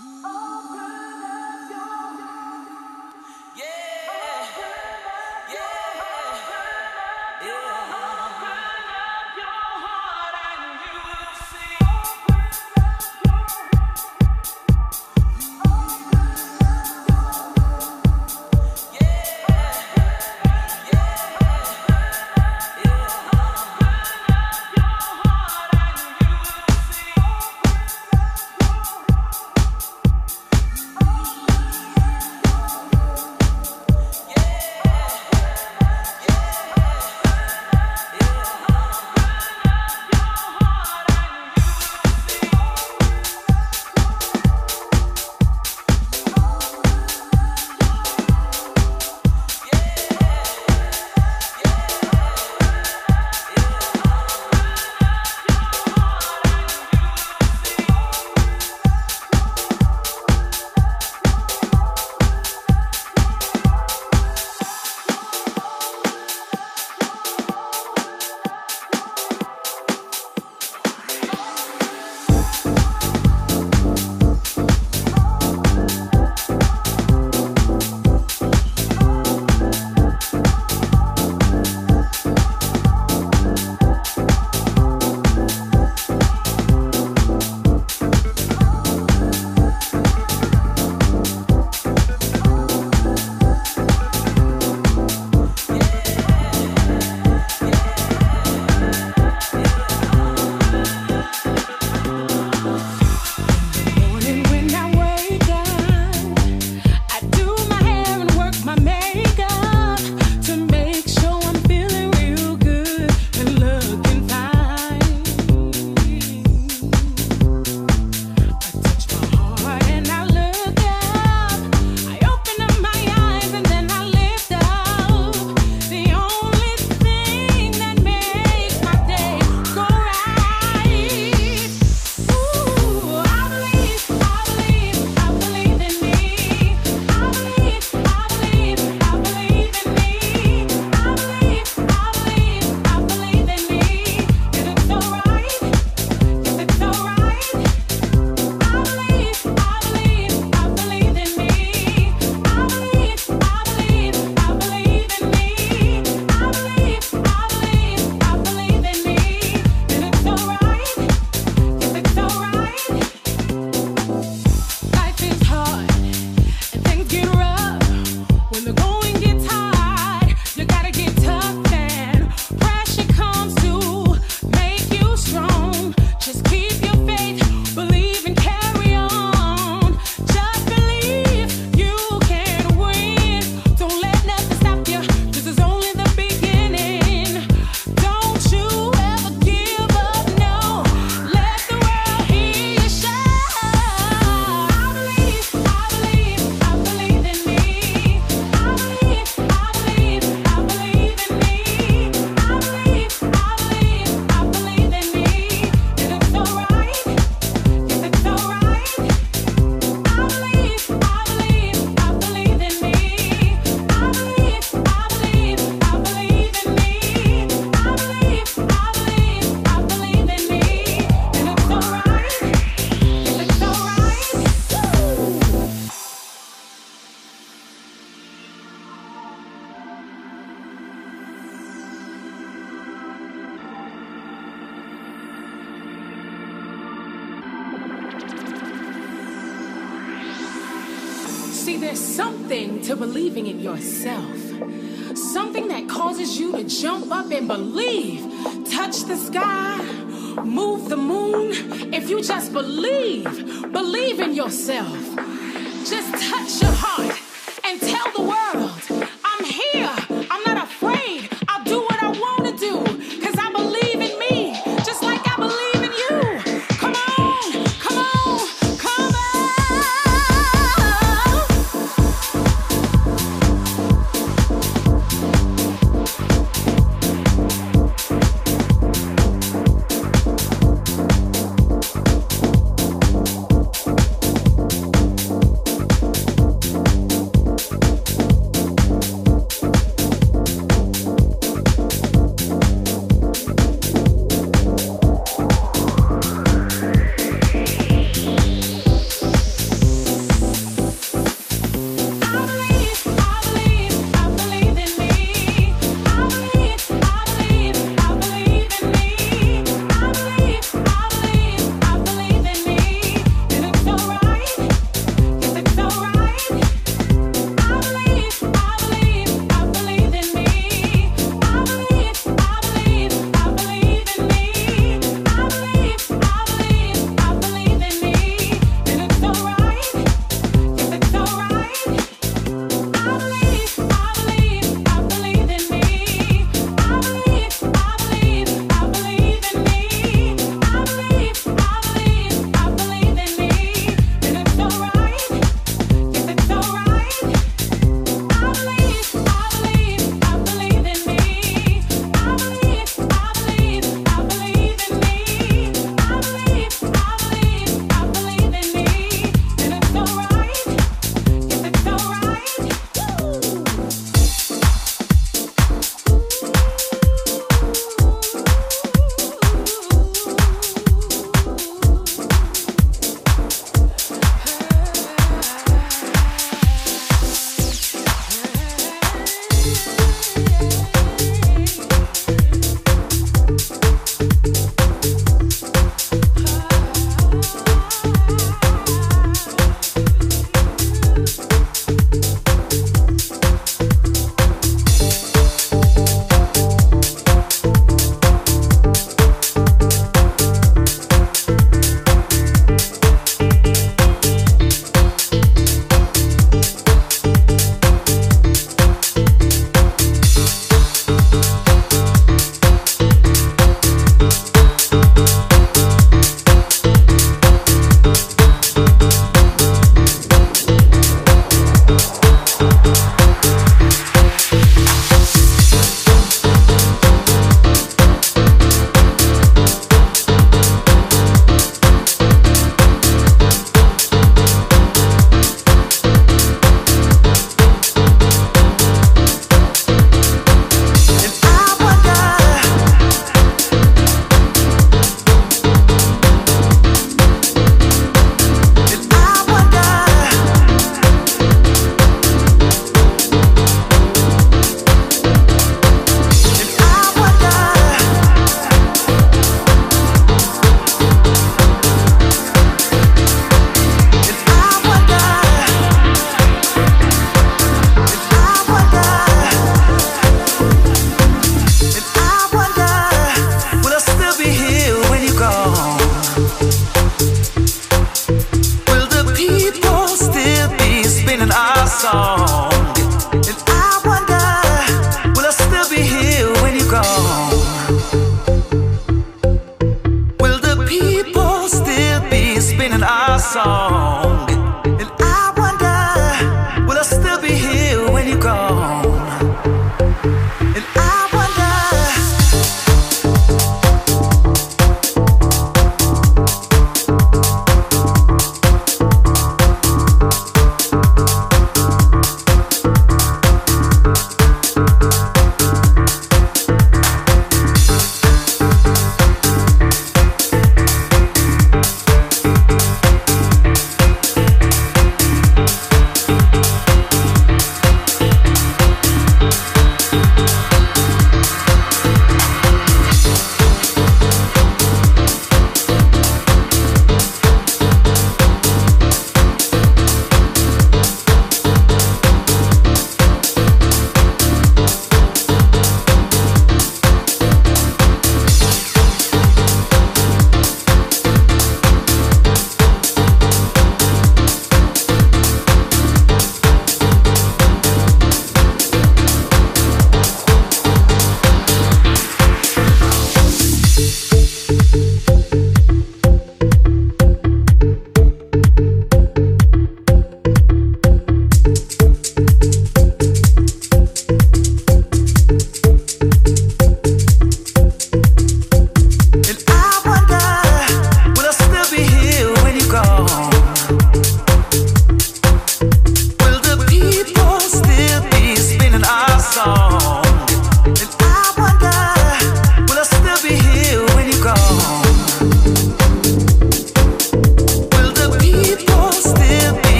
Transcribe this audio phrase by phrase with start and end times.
[0.00, 0.61] Oh.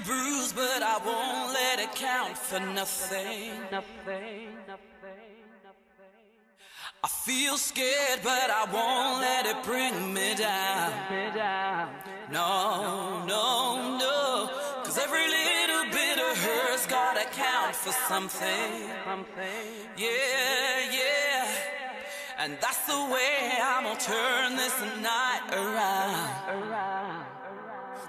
[0.00, 3.52] Feel bruised, but I won't let it count for nothing.
[7.02, 10.92] I feel scared, but I won't let it bring me down.
[12.30, 14.50] No, no, no.
[14.84, 18.88] Cause every little bit of hurt's gotta count for something.
[19.96, 21.46] Yeah, yeah.
[22.38, 27.27] And that's the way I'm gonna turn this night around.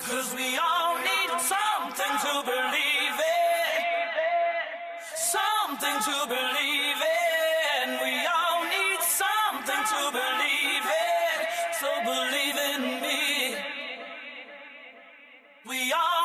[0.09, 3.77] Cause we all need something to believe in.
[5.15, 7.85] Something to believe in.
[8.01, 11.37] We all need something to believe in.
[11.79, 13.55] So believe in me.
[15.67, 16.18] We all